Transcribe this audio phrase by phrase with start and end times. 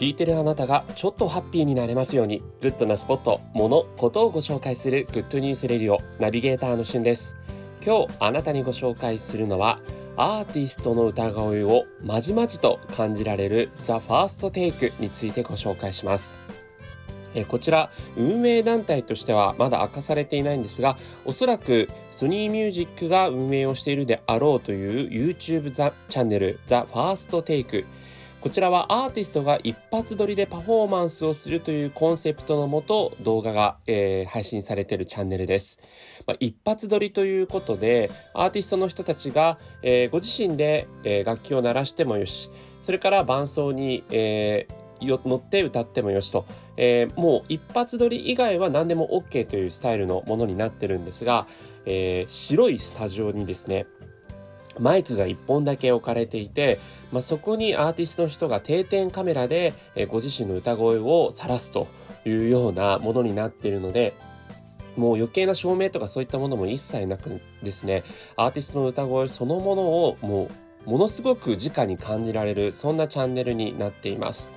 [0.00, 7.36] 聞いてるあなたがちょっとハッピーになれますようにグッドなスポット、もの、ことをご紹介する Good News Radio ナビゲーターのしゅんです。
[7.84, 9.78] 今日あなたにご紹介するのは
[10.16, 16.34] アーティストの歌声をまじまじと感じられる The First Take についてご紹介します。
[17.34, 20.96] えこちら運営団体としてはまだ明かされていないんですが
[21.26, 27.84] おそらくソニーミュージックが運営をしているであろうという YouTube ザチャンネル The First Take
[28.40, 35.78] こちらはアーティストが一発撮りでパフォーマンスをするというコンセプトのもと動画が、えー、配信されているチャンネルです、
[36.26, 42.50] まあ、一発撮りということでアーティストの人たちが、えー、ご自身で、えー、楽器を鳴らしてもよし
[42.80, 46.46] それから伴奏に、えー、乗って歌ってもよしと、
[46.78, 51.46] えー、もう一発撮り以外は何でも OK というスタイルのものになってるんですが、
[51.84, 53.86] えー、白いスタジオにですね
[54.80, 56.78] マイクが1本だけ置かれていて、
[57.12, 59.74] まあ、そこにアーティストの人が定点カメラで、
[60.08, 61.88] ご自身の歌声を晒すと
[62.24, 64.14] いうようなものになっているので
[64.96, 68.04] もう余計な照明とかそういったものも一切なくですね
[68.36, 70.48] アーティストの歌声そのものをも
[70.86, 74.50] うものすごく直に感じられるそんなチャンネルになっています。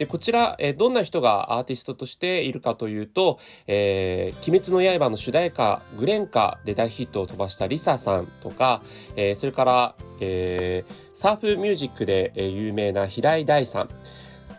[0.00, 8.80] でこちら、えどんな人がアーティストとしているかというと「えー、鬼滅の刃」の主題歌「グレンカ」で大ヒットを飛ばしたリサさんとか、
[9.14, 13.90] えー、それから、えー、サーフミュージックで、え有名な平井大さん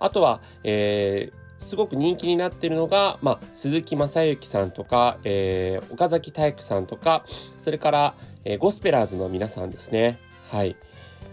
[0.00, 7.24] あとは、えー、すごく人気になっているのが、まあ、鈴木雅之さんとか、えー、岡崎体育さんとか
[7.56, 10.18] それから、えー、ゴスペラーズの皆さんですね。
[10.50, 10.76] はい、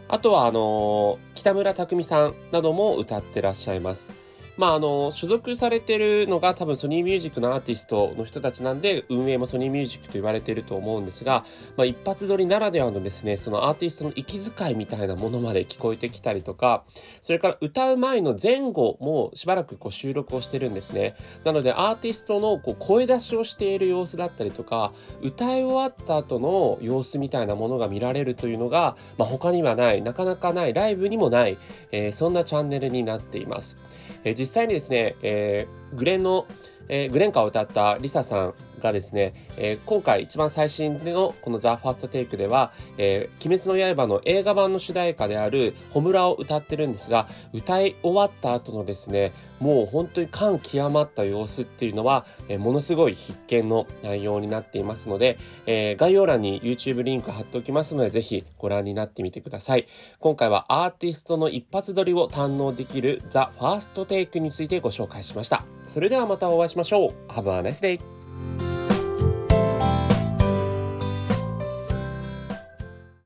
[0.08, 4.29] あとはあの北村匠海さんなども歌ってらっしゃいます。
[4.60, 11.46] まあ、あの所属されてるのが多分ソニーミュージックのアーティストの人たちなんで運営もソニーミュージックと言われてると思うんですが、
[11.78, 16.84] まあ、一発撮りならではのですねそのアーティストの息遣いみたいなものまで聞こえてきたりとか
[17.22, 21.16] それから歌う前の前後もしばらくこう収録をしてるんですね
[21.46, 24.92] なのでアーティストのこう声出しをしている様子だったりとか
[25.22, 31.58] 歌い終わった後の様子みたいなものが見られるというのが、まあ、他にはないなかなかないライブにもない、
[31.94, 33.78] えー、そんなチャンネルになっています。
[34.24, 36.48] えー、実際にですね、えー、グレンの、
[36.88, 59.88] えー、グレンカを歌ったリサさんがですね、えー、今回一番最新のこの「ザ・ファーストテイクでは「えー、鬼滅の刃」の映画版の主題歌である「ホムラ」を歌ってるんですが歌い終わった後のですねもう本当に感極まった様子っていうのは、えー、ものすごい必見の内容になっていますので、えー、概要欄に YouTube リンク貼っておきますのでぜひご覧になってみてください。
[60.20, 65.66] 今回はアーティストの一発撮りを堪能できるザ・ファーストテイクについてご紹介しました。
[65.88, 67.32] それではまたお会いしましょう。
[67.32, 68.19] Have a nice day